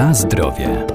Na 0.00 0.14
zdrowie. 0.14 0.86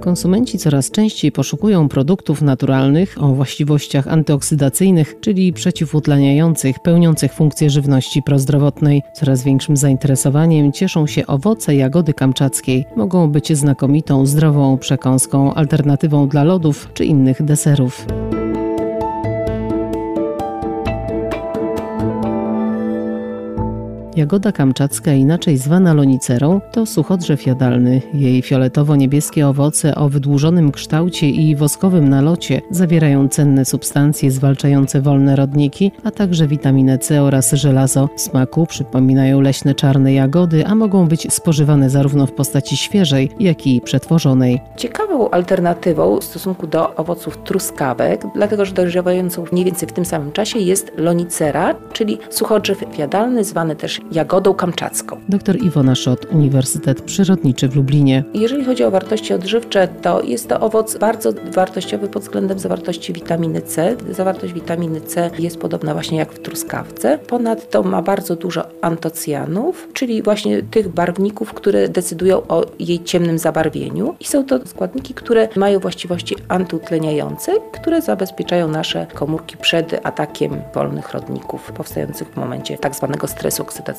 Konsumenci 0.00 0.58
coraz 0.58 0.90
częściej 0.90 1.32
poszukują 1.32 1.88
produktów 1.88 2.42
naturalnych 2.42 3.22
o 3.22 3.28
właściwościach 3.28 4.08
antyoksydacyjnych, 4.08 5.20
czyli 5.20 5.52
przeciwutleniających, 5.52 6.78
pełniących 6.78 7.32
funkcję 7.32 7.70
żywności 7.70 8.22
prozdrowotnej. 8.22 9.02
Coraz 9.14 9.42
większym 9.42 9.76
zainteresowaniem 9.76 10.72
cieszą 10.72 11.06
się 11.06 11.26
owoce 11.26 11.74
jagody 11.74 12.14
kamczackiej. 12.14 12.84
Mogą 12.96 13.30
być 13.30 13.56
znakomitą, 13.56 14.26
zdrową 14.26 14.78
przekąską, 14.78 15.54
alternatywą 15.54 16.28
dla 16.28 16.44
lodów 16.44 16.88
czy 16.94 17.04
innych 17.04 17.42
deserów. 17.42 18.06
Jagoda 24.16 24.52
kamczacka, 24.52 25.12
inaczej 25.12 25.58
zwana 25.58 25.94
lonicerą, 25.94 26.60
to 26.72 26.86
suchodrzew 26.86 27.46
jadalny. 27.46 28.02
Jej 28.14 28.42
fioletowo-niebieskie 28.42 29.48
owoce 29.48 29.94
o 29.94 30.08
wydłużonym 30.08 30.72
kształcie 30.72 31.30
i 31.30 31.56
woskowym 31.56 32.08
nalocie 32.08 32.60
zawierają 32.70 33.28
cenne 33.28 33.64
substancje 33.64 34.30
zwalczające 34.30 35.00
wolne 35.00 35.36
rodniki, 35.36 35.92
a 36.04 36.10
także 36.10 36.46
witaminę 36.46 36.98
C 36.98 37.22
oraz 37.22 37.52
żelazo. 37.52 38.08
W 38.16 38.20
smaku 38.20 38.66
przypominają 38.66 39.40
leśne 39.40 39.74
czarne 39.74 40.12
jagody, 40.12 40.66
a 40.66 40.74
mogą 40.74 41.08
być 41.08 41.34
spożywane 41.34 41.90
zarówno 41.90 42.26
w 42.26 42.32
postaci 42.32 42.76
świeżej, 42.76 43.30
jak 43.40 43.66
i 43.66 43.80
przetworzonej. 43.80 44.60
Ciekawą 44.76 45.30
alternatywą 45.30 46.20
w 46.20 46.24
stosunku 46.24 46.66
do 46.66 46.94
owoców 46.94 47.38
truskawek, 47.44 48.26
dlatego 48.34 48.64
że 48.64 48.72
dojrzewającą 48.72 49.44
mniej 49.52 49.64
więcej 49.64 49.88
w 49.88 49.92
tym 49.92 50.04
samym 50.04 50.32
czasie 50.32 50.58
jest 50.58 50.92
lonicera, 50.96 51.74
czyli 51.92 52.18
suchodrzew 52.30 52.98
jadalny, 52.98 53.44
zwany 53.44 53.76
też 53.76 54.00
jagodą 54.12 54.54
kamczacką. 54.54 55.20
Dr 55.28 55.56
Iwona 55.56 55.94
Szot, 55.94 56.26
Uniwersytet 56.32 57.02
Przyrodniczy 57.02 57.68
w 57.68 57.76
Lublinie. 57.76 58.24
Jeżeli 58.34 58.64
chodzi 58.64 58.84
o 58.84 58.90
wartości 58.90 59.34
odżywcze, 59.34 59.88
to 59.88 60.22
jest 60.22 60.48
to 60.48 60.60
owoc 60.60 60.98
bardzo 60.98 61.32
wartościowy 61.54 62.08
pod 62.08 62.22
względem 62.22 62.58
zawartości 62.58 63.12
witaminy 63.12 63.62
C. 63.62 63.96
Zawartość 64.10 64.52
witaminy 64.52 65.00
C 65.00 65.30
jest 65.38 65.58
podobna 65.58 65.92
właśnie 65.92 66.18
jak 66.18 66.32
w 66.32 66.38
truskawce. 66.38 67.18
Ponadto 67.18 67.82
ma 67.82 68.02
bardzo 68.02 68.36
dużo 68.36 68.64
antocjanów, 68.80 69.88
czyli 69.92 70.22
właśnie 70.22 70.62
tych 70.62 70.88
barwników, 70.88 71.54
które 71.54 71.88
decydują 71.88 72.42
o 72.48 72.64
jej 72.78 73.04
ciemnym 73.04 73.38
zabarwieniu. 73.38 74.14
I 74.20 74.24
są 74.24 74.44
to 74.44 74.66
składniki, 74.66 75.14
które 75.14 75.48
mają 75.56 75.78
właściwości 75.78 76.36
antyutleniające, 76.48 77.52
które 77.72 78.02
zabezpieczają 78.02 78.68
nasze 78.68 79.06
komórki 79.14 79.56
przed 79.56 80.06
atakiem 80.06 80.60
wolnych 80.74 81.12
rodników 81.12 81.72
powstających 81.72 82.28
w 82.28 82.36
momencie 82.36 82.78
tak 82.78 82.94
zwanego 82.94 83.26
stresu 83.26 83.62
oksydacyjnego. 83.62 83.95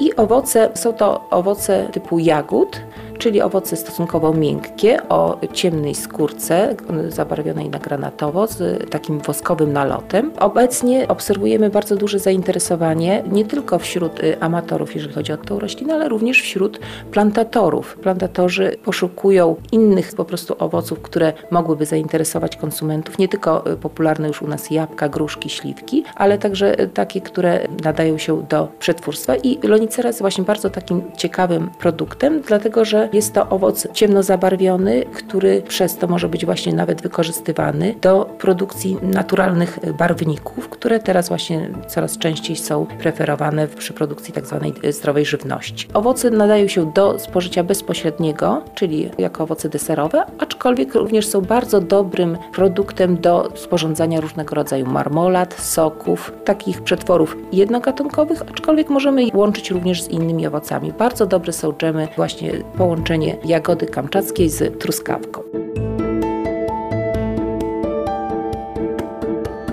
I 0.00 0.16
owoce 0.16 0.70
są 0.74 0.92
to 0.92 1.24
owoce 1.30 1.88
typu 1.92 2.18
jagód, 2.18 2.80
czyli 3.18 3.42
owoce 3.42 3.76
stosunkowo 3.76 4.32
miękkie 4.32 5.08
o 5.08 5.38
ciemnej 5.52 5.94
skórce, 5.94 6.76
zabarwionej 7.08 7.70
na 7.70 7.78
granatowo, 7.78 8.46
z 8.46 8.90
takim 8.90 9.20
woskowym 9.20 9.72
nalotem. 9.72 10.32
Obecnie 10.40 11.08
obserwujemy 11.08 11.70
bardzo 11.70 11.96
duże 11.96 12.18
zainteresowanie 12.18 13.24
nie 13.32 13.44
tylko 13.44 13.78
wśród 13.78 14.20
y, 14.20 14.40
amatorów, 14.40 14.94
jeżeli 14.94 15.14
chodzi 15.14 15.32
o 15.32 15.36
tę 15.36 15.58
roślinę, 15.58 15.94
ale 15.94 16.08
również 16.08 16.42
wśród 16.42 16.80
plantatorów. 17.10 17.98
Plantatorzy 18.02 18.76
poszukują 18.84 19.56
innych 19.72 20.14
po 20.16 20.24
prostu 20.24 20.54
owoców, 20.58 21.02
które 21.02 21.32
mogłyby 21.50 21.86
zainteresować 21.86 22.56
konsumentów, 22.56 23.18
nie 23.18 23.28
tylko 23.28 23.72
y, 23.72 23.76
popularne 23.76 24.28
już 24.28 24.42
u 24.42 24.46
nas 24.46 24.70
jabłka, 24.70 25.08
gruszki, 25.08 25.50
śliwki, 25.50 26.04
ale 26.14 26.38
także 26.38 26.80
y, 26.80 26.88
takie, 26.88 27.20
które 27.20 27.68
nadają 27.84 28.18
się 28.18 28.42
do 28.48 28.68
przetwórstwa 28.78 29.36
i 29.36 29.58
lonicera 29.68 30.08
jest 30.08 30.20
właśnie 30.20 30.44
bardzo 30.44 30.70
takim 30.70 31.02
ciekawym 31.16 31.70
produktem, 31.78 32.40
dlatego 32.40 32.84
że 32.84 33.07
jest 33.12 33.34
to 33.34 33.48
owoc 33.48 33.88
ciemno 33.92 34.22
zabarwiony, 34.22 35.04
który 35.04 35.62
przez 35.62 35.96
to 35.96 36.06
może 36.06 36.28
być 36.28 36.46
właśnie 36.46 36.72
nawet 36.72 37.02
wykorzystywany 37.02 37.94
do 38.00 38.24
produkcji 38.38 38.96
naturalnych 39.02 39.78
barwników, 39.98 40.68
które 40.68 41.00
teraz 41.00 41.28
właśnie 41.28 41.70
coraz 41.86 42.18
częściej 42.18 42.56
są 42.56 42.86
preferowane 42.86 43.68
przy 43.68 43.92
produkcji 43.92 44.34
tak 44.34 44.46
zwanej 44.46 44.74
zdrowej 44.90 45.24
żywności. 45.24 45.88
Owoce 45.94 46.30
nadają 46.30 46.68
się 46.68 46.92
do 46.92 47.18
spożycia 47.18 47.64
bezpośredniego, 47.64 48.62
czyli 48.74 49.10
jako 49.18 49.42
owoce 49.42 49.68
deserowe, 49.68 50.24
aczkolwiek 50.38 50.94
również 50.94 51.26
są 51.26 51.40
bardzo 51.40 51.80
dobrym 51.80 52.38
produktem 52.52 53.20
do 53.20 53.52
sporządzania 53.54 54.20
różnego 54.20 54.54
rodzaju 54.54 54.86
marmolad, 54.86 55.54
soków, 55.54 56.32
takich 56.44 56.82
przetworów 56.82 57.36
jednogatunkowych, 57.52 58.42
aczkolwiek 58.42 58.90
możemy 58.90 59.26
łączyć 59.34 59.70
również 59.70 60.02
z 60.02 60.08
innymi 60.08 60.46
owocami. 60.46 60.92
Bardzo 60.92 61.26
dobre 61.26 61.52
są 61.52 61.72
dżemy, 61.72 62.08
właśnie 62.16 62.52
połączenie 62.98 63.36
jagody 63.44 63.86
kamczackiej 63.86 64.50
z 64.50 64.78
truskawką. 64.78 65.42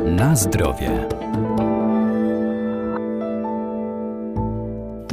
Na 0.06 0.36
zdrowie. 0.36 1.08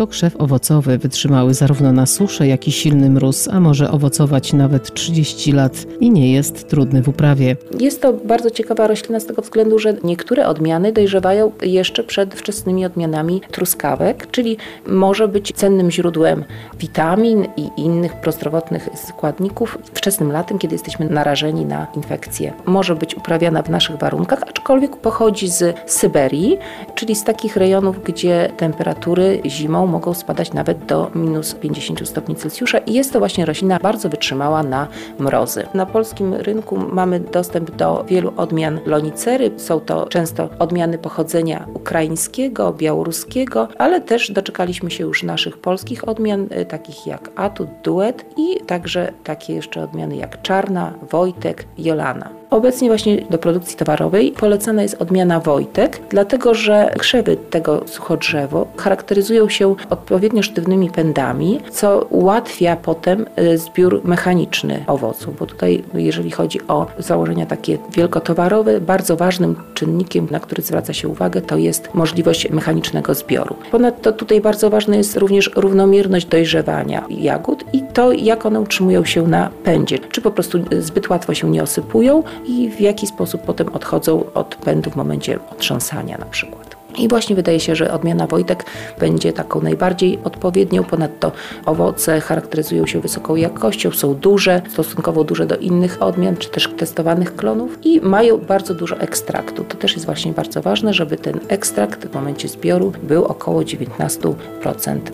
To 0.02 0.06
krzew 0.06 0.36
owocowy 0.36 0.98
wytrzymały 0.98 1.54
zarówno 1.54 1.92
na 1.92 2.06
suszę, 2.06 2.46
jak 2.46 2.68
i 2.68 2.72
silny 2.72 3.10
mróz, 3.10 3.48
a 3.48 3.60
może 3.60 3.90
owocować 3.90 4.52
nawet 4.52 4.94
30 4.94 5.52
lat 5.52 5.86
i 6.00 6.10
nie 6.10 6.32
jest 6.32 6.68
trudny 6.68 7.02
w 7.02 7.08
uprawie. 7.08 7.56
Jest 7.80 8.02
to 8.02 8.12
bardzo 8.12 8.50
ciekawa 8.50 8.86
roślina 8.86 9.20
z 9.20 9.26
tego 9.26 9.42
względu, 9.42 9.78
że 9.78 9.94
niektóre 10.04 10.48
odmiany 10.48 10.92
dojrzewają 10.92 11.52
jeszcze 11.62 12.04
przed 12.04 12.34
wczesnymi 12.34 12.86
odmianami 12.86 13.40
truskawek, 13.50 14.30
czyli 14.30 14.56
może 14.86 15.28
być 15.28 15.52
cennym 15.56 15.90
źródłem 15.90 16.44
witamin 16.78 17.46
i 17.56 17.70
innych 17.76 18.16
prozdrowotnych 18.16 18.88
składników 19.08 19.78
wczesnym 19.94 20.32
latem, 20.32 20.58
kiedy 20.58 20.74
jesteśmy 20.74 21.08
narażeni 21.08 21.64
na 21.64 21.86
infekcje. 21.96 22.52
Może 22.66 22.94
być 22.94 23.14
uprawiana 23.14 23.62
w 23.62 23.70
naszych 23.70 23.96
warunkach, 23.96 24.42
aczkolwiek 24.42 24.96
pochodzi 24.96 25.48
z 25.48 25.76
Syberii, 25.86 26.58
czyli 27.02 27.14
z 27.14 27.24
takich 27.24 27.56
rejonów, 27.56 28.02
gdzie 28.04 28.52
temperatury 28.56 29.40
zimą 29.46 29.86
mogą 29.86 30.14
spadać 30.14 30.52
nawet 30.52 30.86
do 30.86 31.10
minus 31.14 31.54
50 31.54 32.08
stopni 32.08 32.36
Celsjusza 32.36 32.78
i 32.78 32.92
jest 32.92 33.12
to 33.12 33.18
właśnie 33.18 33.44
roślina 33.44 33.78
bardzo 33.78 34.08
wytrzymała 34.08 34.62
na 34.62 34.88
mrozy. 35.18 35.66
Na 35.74 35.86
polskim 35.86 36.34
rynku 36.34 36.78
mamy 36.92 37.20
dostęp 37.20 37.70
do 37.70 38.04
wielu 38.08 38.32
odmian 38.36 38.80
lonicery. 38.86 39.50
Są 39.56 39.80
to 39.80 40.06
często 40.06 40.48
odmiany 40.58 40.98
pochodzenia 40.98 41.66
ukraińskiego, 41.74 42.72
białoruskiego, 42.72 43.68
ale 43.78 44.00
też 44.00 44.30
doczekaliśmy 44.30 44.90
się 44.90 45.04
już 45.04 45.22
naszych 45.22 45.58
polskich 45.58 46.08
odmian, 46.08 46.48
y, 46.60 46.64
takich 46.64 47.06
jak 47.06 47.30
Atut, 47.36 47.68
Duet 47.84 48.24
i 48.36 48.60
także 48.66 49.12
takie 49.24 49.54
jeszcze 49.54 49.82
odmiany 49.82 50.16
jak 50.16 50.42
Czarna, 50.42 50.92
Wojtek, 51.10 51.64
Jolana. 51.78 52.42
Obecnie 52.52 52.88
właśnie 52.88 53.16
do 53.30 53.38
produkcji 53.38 53.76
towarowej 53.76 54.32
polecana 54.32 54.82
jest 54.82 55.02
odmiana 55.02 55.40
Wojtek, 55.40 56.00
dlatego 56.10 56.54
że 56.54 56.91
krzewy 56.98 57.36
tego 57.36 57.82
suchodrzewo 57.86 58.66
charakteryzują 58.76 59.48
się 59.48 59.74
odpowiednio 59.90 60.42
sztywnymi 60.42 60.90
pędami, 60.90 61.60
co 61.70 62.06
ułatwia 62.10 62.76
potem 62.76 63.26
y, 63.38 63.58
zbiór 63.58 64.00
mechaniczny 64.04 64.84
owoców, 64.86 65.38
bo 65.38 65.46
tutaj 65.46 65.84
jeżeli 65.94 66.30
chodzi 66.30 66.66
o 66.68 66.86
założenia 66.98 67.46
takie 67.46 67.78
wielkotowarowe, 67.92 68.80
bardzo 68.80 69.16
ważnym 69.16 69.56
czynnikiem, 69.74 70.28
na 70.30 70.40
który 70.40 70.62
zwraca 70.62 70.92
się 70.92 71.08
uwagę, 71.08 71.40
to 71.40 71.56
jest 71.56 71.94
możliwość 71.94 72.50
mechanicznego 72.50 73.14
zbioru. 73.14 73.56
Ponadto 73.70 74.12
tutaj 74.12 74.40
bardzo 74.40 74.70
ważna 74.70 74.96
jest 74.96 75.16
również 75.16 75.50
równomierność 75.56 76.26
dojrzewania 76.26 77.04
jagód 77.10 77.64
i 77.72 77.82
to, 77.92 78.12
jak 78.12 78.46
one 78.46 78.60
utrzymują 78.60 79.04
się 79.04 79.22
na 79.22 79.50
pędzie. 79.64 79.98
Czy 79.98 80.20
po 80.20 80.30
prostu 80.30 80.58
zbyt 80.80 81.10
łatwo 81.10 81.34
się 81.34 81.50
nie 81.50 81.62
osypują 81.62 82.22
i 82.46 82.70
w 82.70 82.80
jaki 82.80 83.06
sposób 83.06 83.42
potem 83.42 83.68
odchodzą 83.68 84.24
od 84.34 84.54
pędu 84.54 84.90
w 84.90 84.96
momencie 84.96 85.38
otrząsania 85.50 86.18
na 86.18 86.26
przykład. 86.26 86.81
I 86.98 87.08
właśnie 87.08 87.36
wydaje 87.36 87.60
się, 87.60 87.76
że 87.76 87.92
odmiana 87.92 88.26
Wojtek 88.26 88.64
będzie 88.98 89.32
taką 89.32 89.60
najbardziej 89.60 90.18
odpowiednią. 90.24 90.84
Ponadto 90.84 91.32
owoce 91.66 92.20
charakteryzują 92.20 92.86
się 92.86 93.00
wysoką 93.00 93.36
jakością, 93.36 93.90
są 93.90 94.14
duże, 94.14 94.62
stosunkowo 94.68 95.24
duże 95.24 95.46
do 95.46 95.56
innych 95.56 96.02
odmian, 96.02 96.36
czy 96.36 96.48
też 96.48 96.68
testowanych 96.76 97.36
klonów 97.36 97.78
i 97.84 98.00
mają 98.00 98.38
bardzo 98.38 98.74
dużo 98.74 98.98
ekstraktu. 98.98 99.64
To 99.64 99.76
też 99.76 99.92
jest 99.92 100.06
właśnie 100.06 100.32
bardzo 100.32 100.62
ważne, 100.62 100.94
żeby 100.94 101.16
ten 101.16 101.40
ekstrakt 101.48 102.06
w 102.06 102.14
momencie 102.14 102.48
zbioru 102.48 102.92
był 103.02 103.24
około 103.24 103.60
19% 103.60 104.34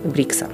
Brixa. 0.05 0.45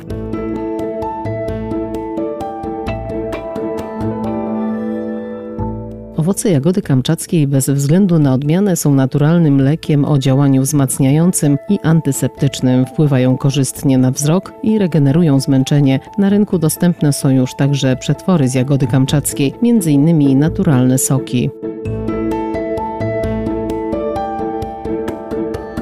Owoce 6.24 6.50
jagody 6.50 6.82
kamczackiej 6.82 7.46
bez 7.46 7.70
względu 7.70 8.18
na 8.18 8.34
odmianę 8.34 8.76
są 8.76 8.94
naturalnym 8.94 9.60
lekiem 9.60 10.04
o 10.04 10.18
działaniu 10.18 10.62
wzmacniającym 10.62 11.58
i 11.68 11.78
antyseptycznym. 11.82 12.86
Wpływają 12.86 13.36
korzystnie 13.36 13.98
na 13.98 14.10
wzrok 14.10 14.52
i 14.62 14.78
regenerują 14.78 15.40
zmęczenie. 15.40 16.00
Na 16.18 16.28
rynku 16.28 16.58
dostępne 16.58 17.12
są 17.12 17.30
już 17.30 17.54
także 17.54 17.96
przetwory 17.96 18.48
z 18.48 18.54
jagody 18.54 18.86
kamczackiej, 18.86 19.54
m.in. 19.62 20.38
naturalne 20.38 20.98
soki. 20.98 21.50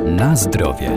Na 0.06 0.36
zdrowie. 0.36 0.90